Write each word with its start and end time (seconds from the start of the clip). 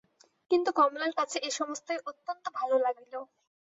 কিন্তু 0.51 0.69
কমলার 0.77 1.11
কাছে 1.15 1.37
এ-সমস্তই 1.41 1.99
অত্যন্ত 2.09 2.45
ভালো 2.57 2.75
লাগিল। 2.85 3.13